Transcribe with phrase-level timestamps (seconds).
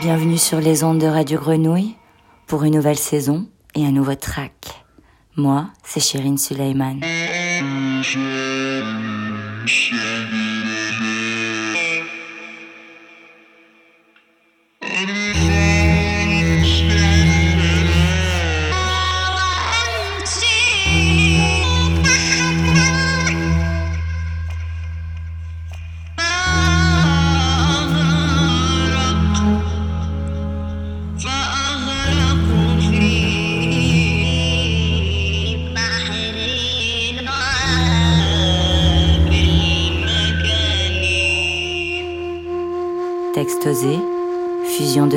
[0.00, 1.94] Bienvenue sur les ondes de Radio Grenouille
[2.46, 4.52] pour une nouvelle saison et un nouveau track.
[5.36, 7.00] Moi, c'est Chérine Suleiman.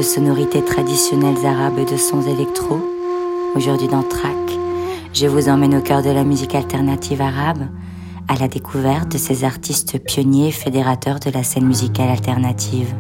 [0.10, 2.82] Sonorités traditionnelles arabes et de sons électro.
[3.56, 4.58] Aujourd'hui dans Track,
[5.14, 7.68] je vous emmène au cœur de la musique alternative arabe,
[8.28, 12.92] à la découverte de ces artistes pionniers et fédérateurs de la scène musicale alternative.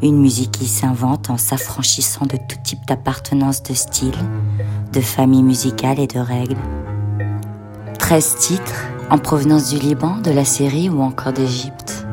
[0.00, 4.18] Une musique qui s'invente en s'affranchissant de tout type d'appartenance de style,
[4.92, 6.56] de famille musicale et de règles.
[7.98, 12.06] 13 titres en provenance du Liban, de la Syrie ou encore d'Égypte.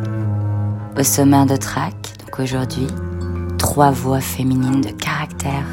[0.97, 1.94] Au sommaire de track,
[2.25, 2.88] donc aujourd'hui,
[3.76, 5.66] trois voix féminines de caractère.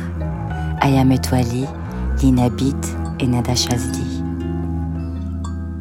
[0.80, 1.66] Ayam Etwali,
[2.20, 4.24] Lina Beat et Nada Shazdi.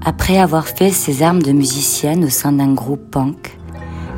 [0.06, 3.58] Après avoir fait ses armes de musicienne au sein d'un groupe punk,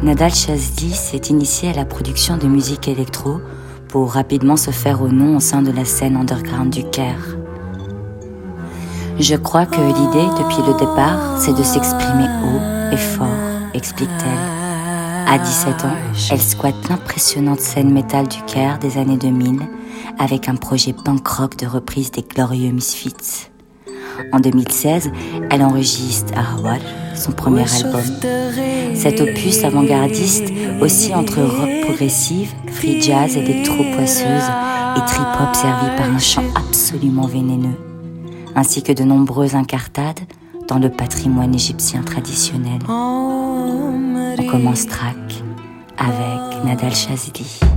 [0.02, 3.40] Nadal Shazdi s'est initiée à la production de musique électro
[3.88, 7.38] pour rapidement se faire au nom au sein de la scène underground du Caire.
[9.18, 13.28] Je crois que l'idée depuis le départ, c'est de s'exprimer haut et fort,
[13.74, 14.63] explique-t-elle.
[15.28, 15.96] À 17 ans,
[16.32, 19.62] elle squatte l'impressionnante scène métal du Caire des années 2000
[20.20, 23.50] avec un projet punk rock de reprise des glorieux Misfits.
[24.32, 25.12] En 2016,
[25.50, 26.78] elle enregistre Ahwar,
[27.16, 28.02] son premier album.
[28.96, 30.52] Cet opus avant-gardiste
[30.82, 34.44] aussi entre rock progressive, free jazz, électro poisseuse
[34.96, 37.78] et trip-hop servi par un chant absolument vénéneux,
[38.56, 40.20] ainsi que de nombreuses incartades
[40.68, 42.80] dans le patrimoine égyptien traditionnel.
[44.54, 45.18] Commence track
[45.98, 47.73] avec Nadal Shazili.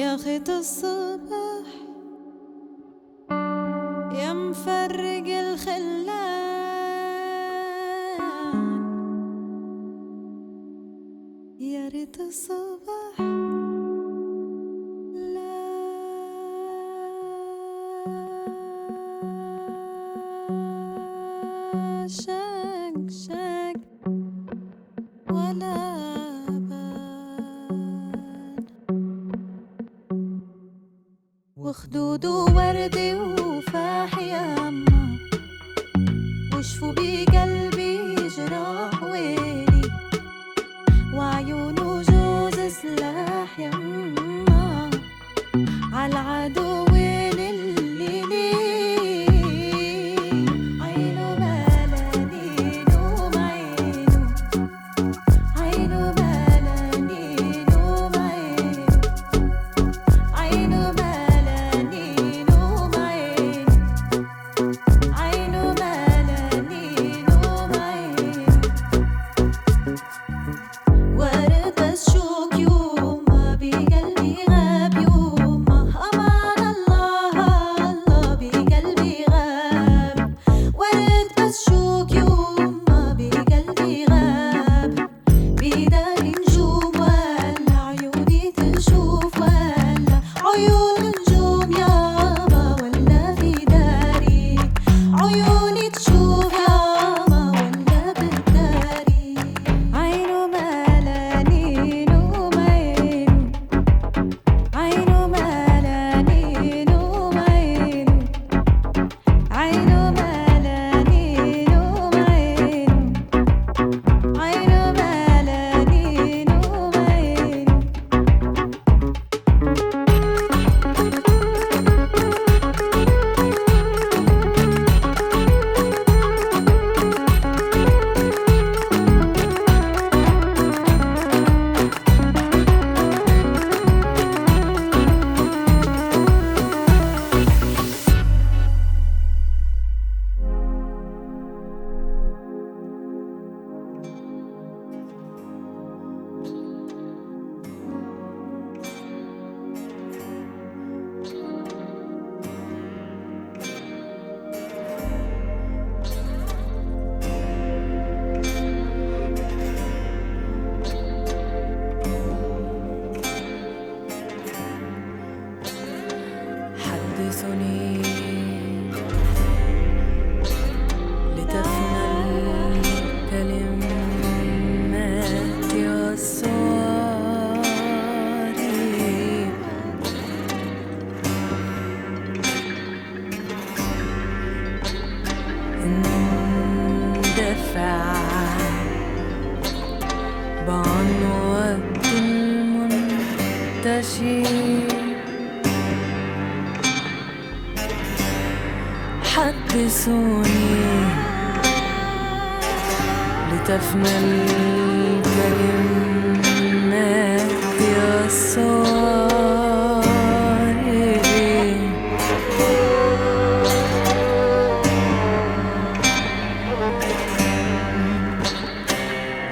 [0.00, 1.66] يا خيط الصباح
[4.12, 6.40] يا مفرق الخلان
[11.60, 12.69] يا ريت الصباح.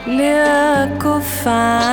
[0.07, 1.86] ليكف عن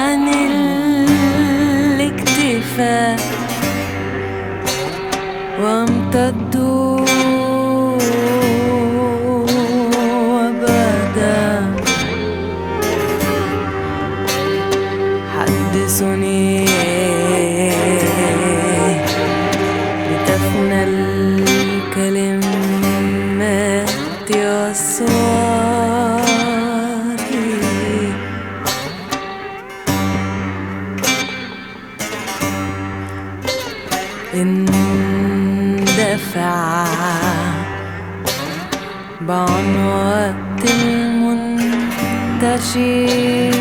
[42.53, 43.51] حكي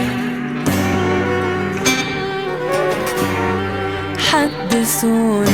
[4.18, 5.51] حدثونا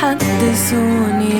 [0.00, 1.38] حدثوني.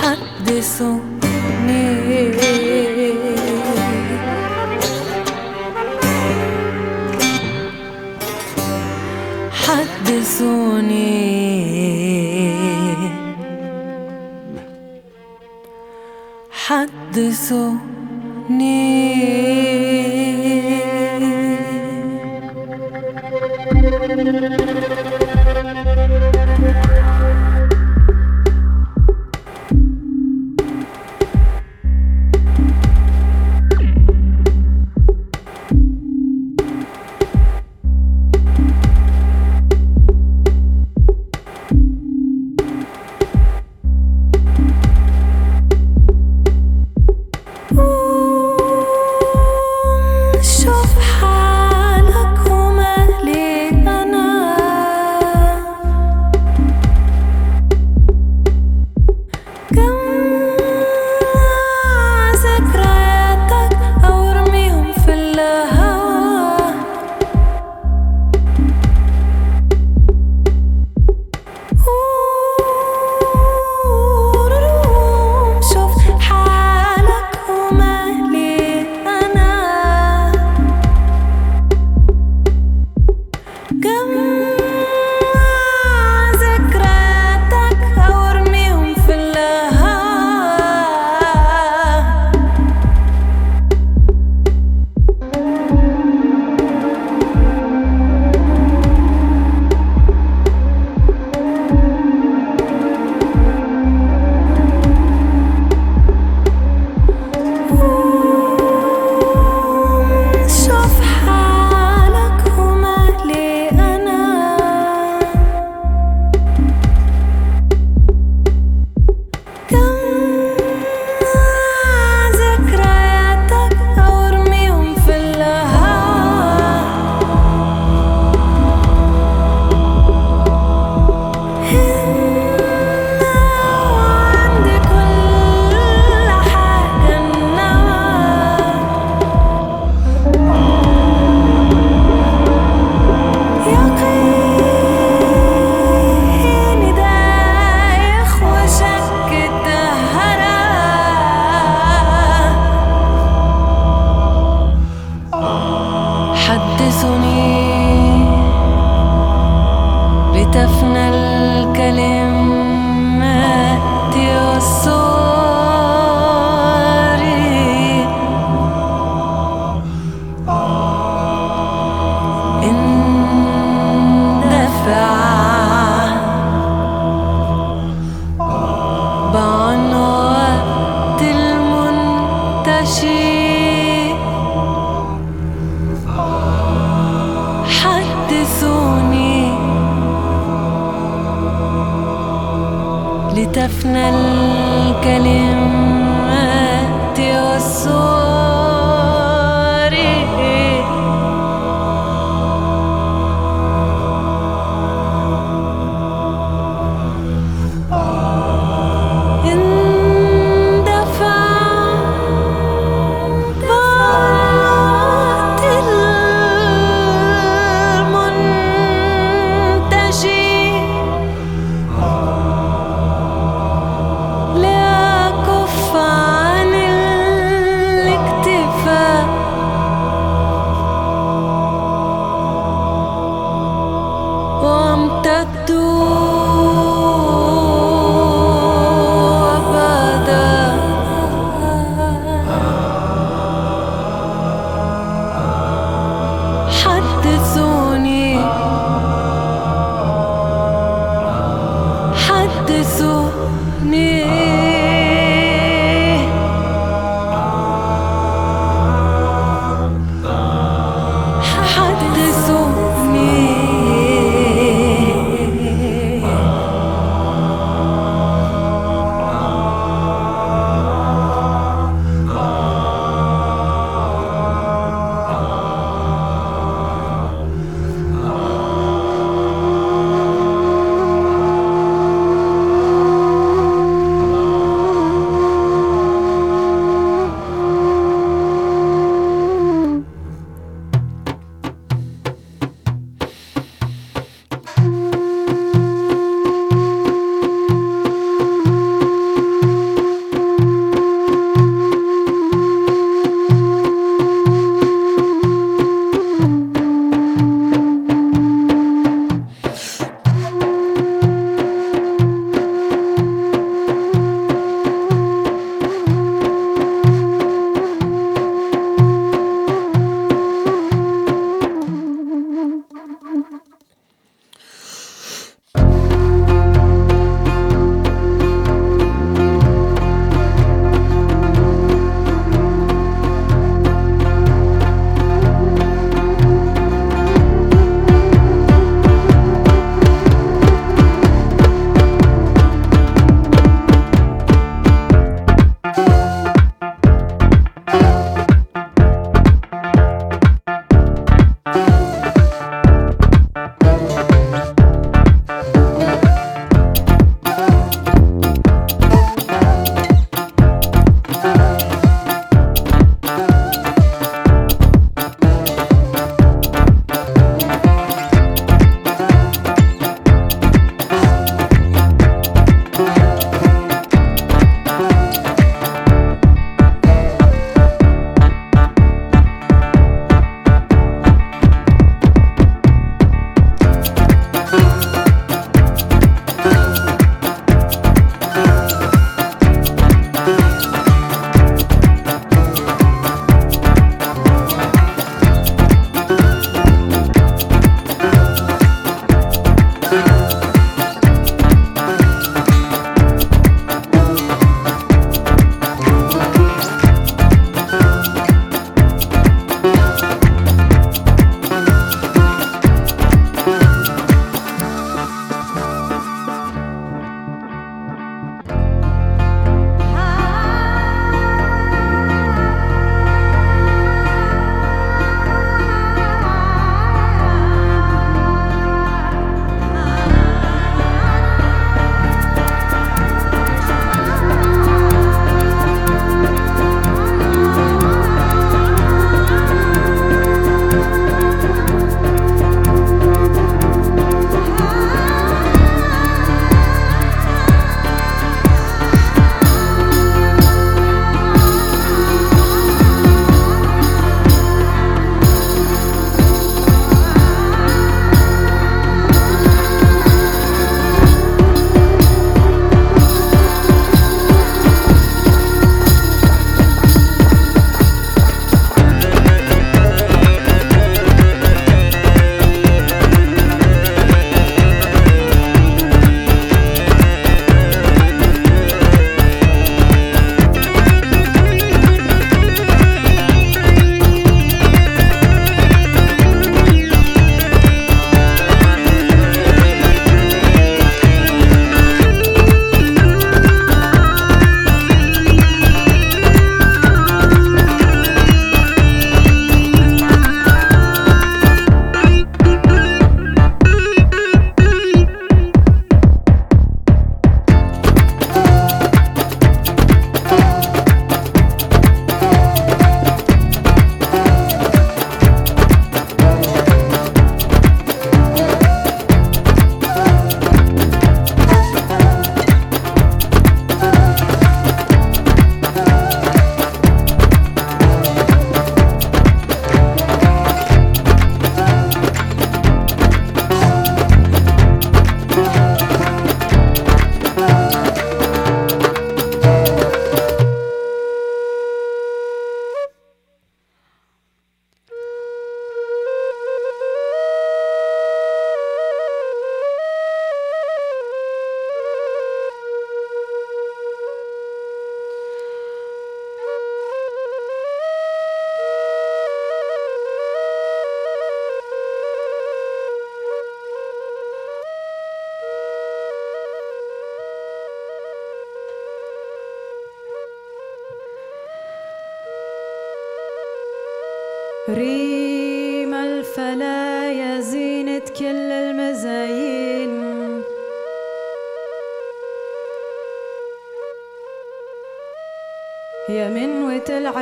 [0.00, 0.98] حدثوني.
[9.64, 11.08] حدثوني.
[16.50, 17.87] حدثوني.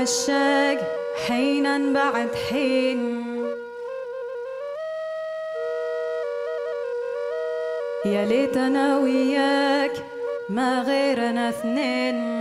[0.06, 0.78] عشاق
[1.26, 3.26] حينا بعد حين.
[8.04, 9.92] يا ليت أنا وياك
[10.48, 12.35] ما غيرنا اثنين.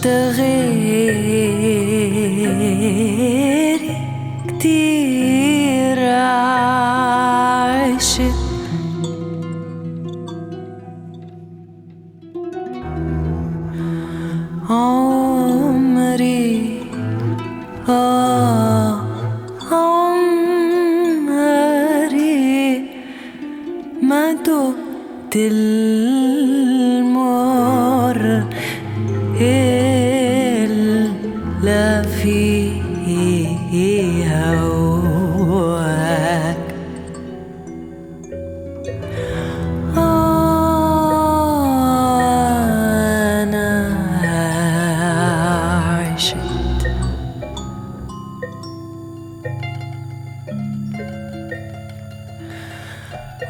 [0.00, 0.49] de rêve.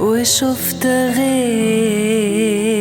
[0.01, 2.80] وشفت غير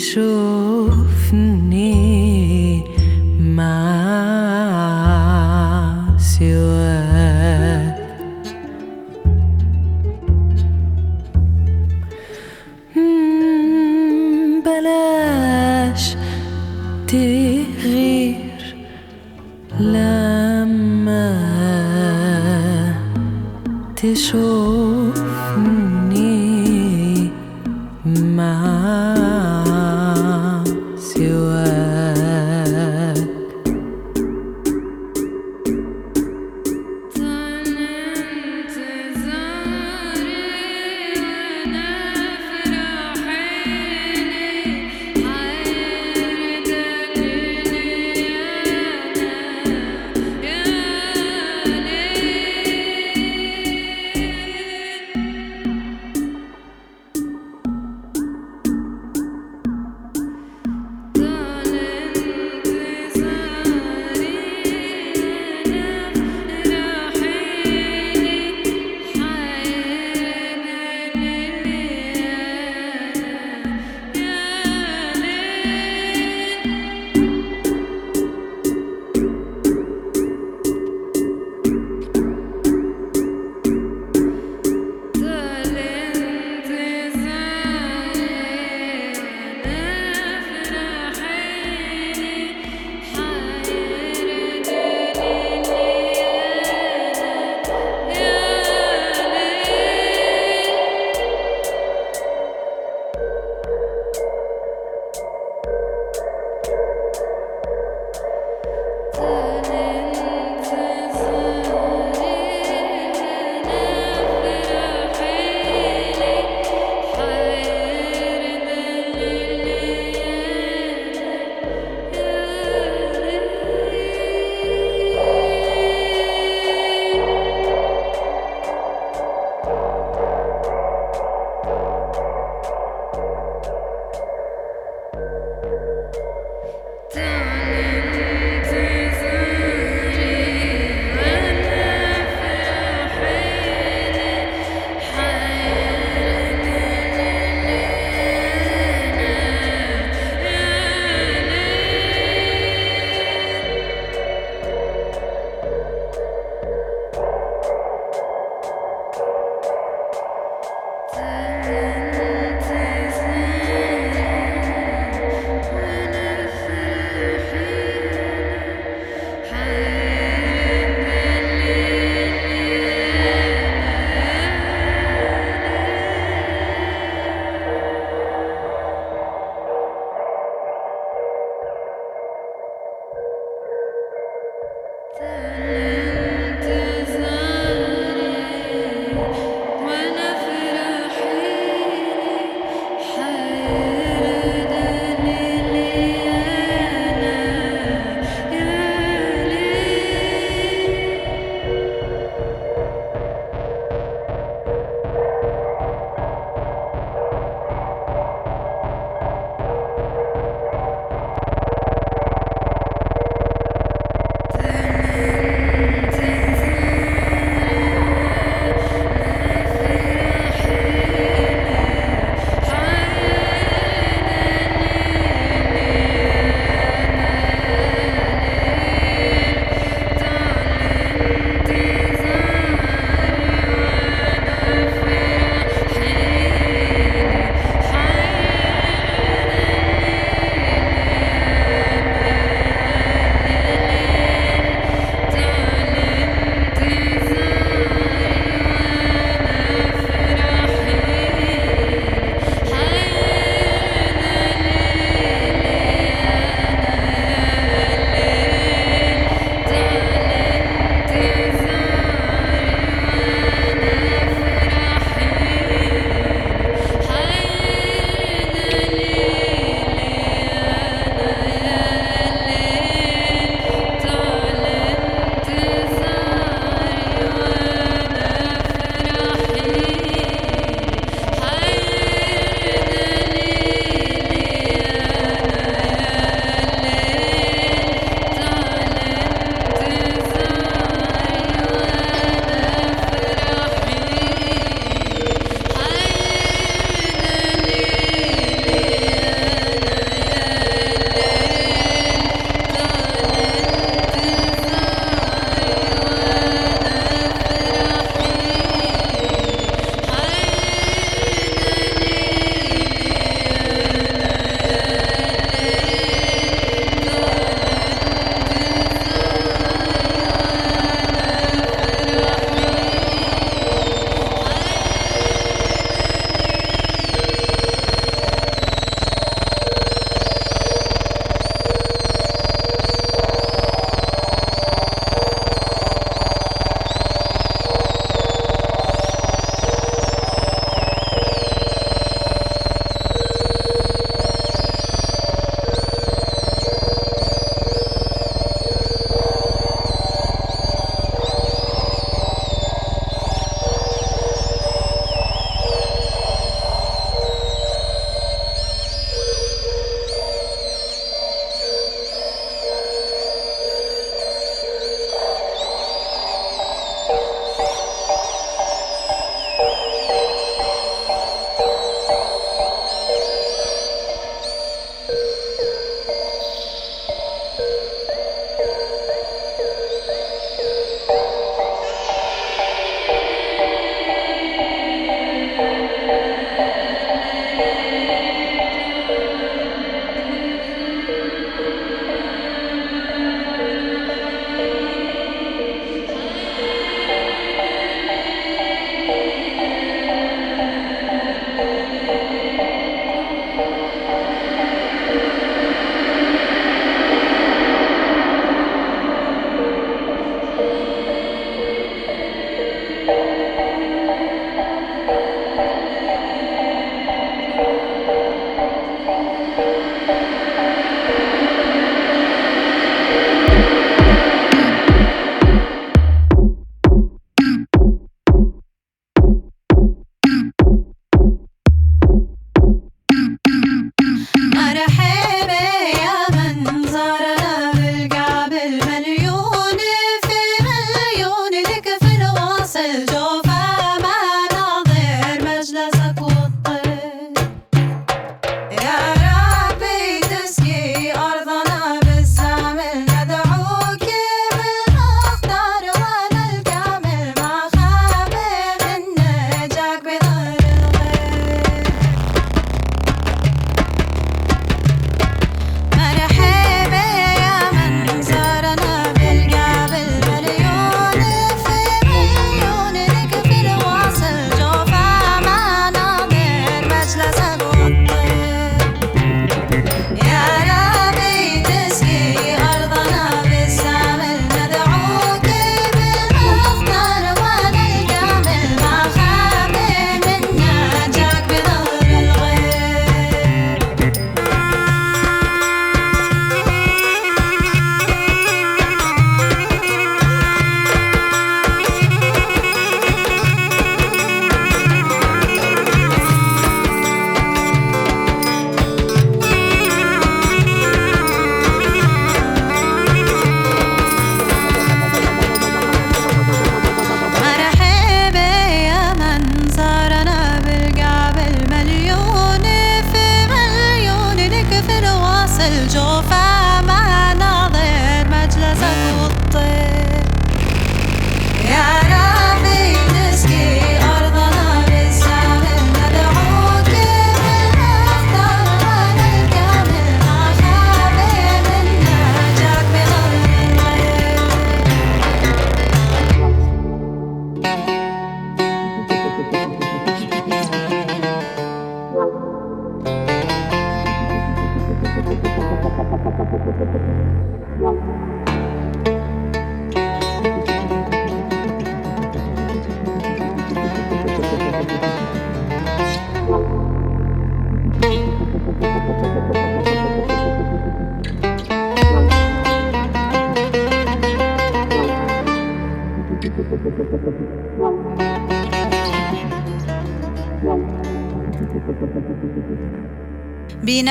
[0.00, 0.39] യേശോ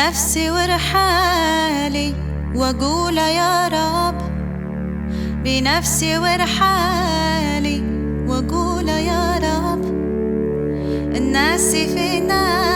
[0.09, 2.13] نفسي ورحالي
[2.55, 4.17] وأقول يا رب
[5.43, 7.83] بنفسي ورحالي
[8.27, 9.83] وأقول يا رب
[11.15, 12.68] الناس في ناس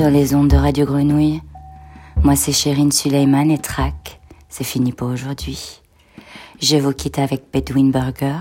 [0.00, 1.42] sur les ondes de Radio Grenouille.
[2.24, 5.82] Moi, c'est Chérine Suleiman et Trac, c'est fini pour aujourd'hui.
[6.58, 8.38] Je vous quitte avec Bedouin Burger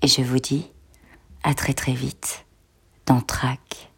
[0.00, 0.64] et je vous dis
[1.42, 2.46] à très très vite
[3.04, 3.90] dans Trac.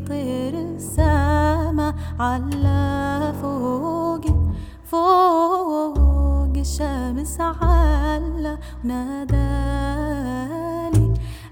[0.00, 4.24] يطير السما على فوق
[4.90, 9.80] فوق الشمس على نادالي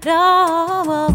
[0.05, 1.07] روى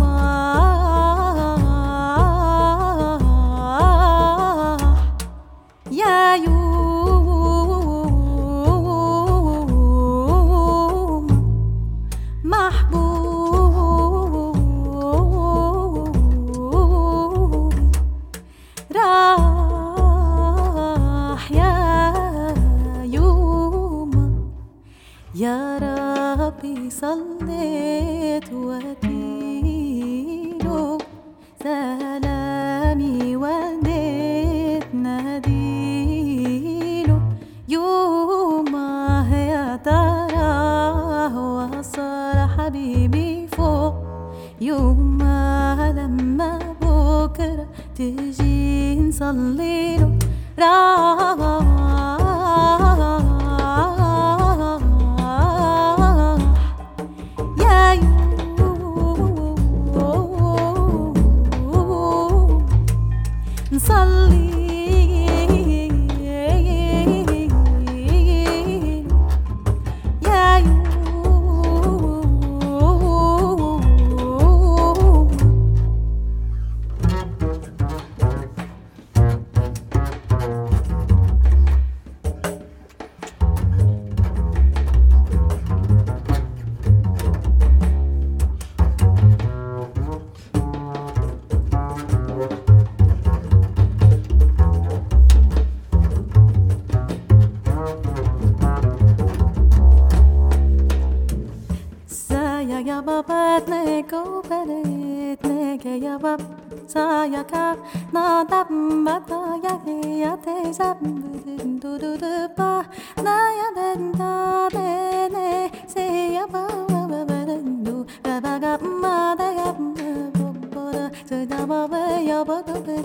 [121.23, 122.99] Tsunamove yabadove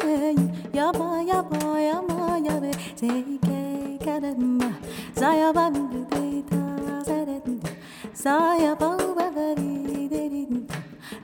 [0.73, 3.59] yaba yaba yama yabe Zeike
[4.03, 4.69] karema
[5.15, 6.61] Zayabamu beta
[7.05, 7.69] zerenda
[8.13, 10.75] Zayabamu bagari derinda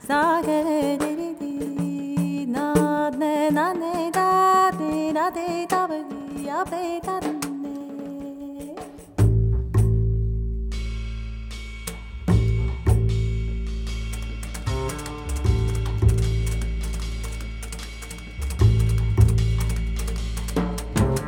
[0.08, 7.35] Zagere deridi Nadne nane dade nade tabagi yabe dade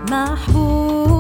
[0.10, 1.17] محبوب